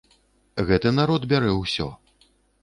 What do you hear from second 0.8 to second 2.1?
народ бярэ ўсё.